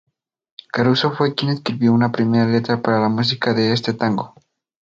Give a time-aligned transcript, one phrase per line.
[0.71, 4.33] Caruso fue quien escribió una primera letra para la música de este tango.